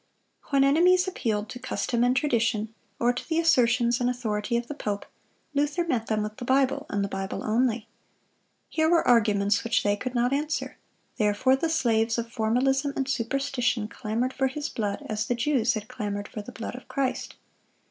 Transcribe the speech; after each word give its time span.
When 0.49 0.63
enemies 0.63 1.07
appealed 1.07 1.47
to 1.49 1.59
custom 1.59 2.03
and 2.03 2.15
tradition, 2.17 2.73
or 2.99 3.13
to 3.13 3.29
the 3.29 3.37
assertions 3.37 4.01
and 4.01 4.09
authority 4.09 4.57
of 4.57 4.65
the 4.65 4.73
pope, 4.73 5.05
Luther 5.53 5.85
met 5.85 6.07
them 6.07 6.23
with 6.23 6.37
the 6.37 6.43
Bible, 6.43 6.87
and 6.89 7.03
the 7.03 7.07
Bible 7.07 7.43
only. 7.43 7.87
Here 8.67 8.89
were 8.89 9.07
arguments 9.07 9.63
which 9.63 9.83
they 9.83 9.95
could 9.95 10.15
not 10.15 10.33
answer; 10.33 10.79
therefore 11.17 11.55
the 11.55 11.69
slaves 11.69 12.17
of 12.17 12.31
formalism 12.31 12.93
and 12.95 13.07
superstition 13.07 13.87
clamored 13.89 14.33
for 14.33 14.47
his 14.47 14.69
blood, 14.69 15.05
as 15.07 15.27
the 15.27 15.35
Jews 15.35 15.75
had 15.75 15.87
clamored 15.87 16.27
for 16.27 16.41
the 16.41 16.51
blood 16.51 16.73
of 16.73 16.87
Christ. 16.87 17.35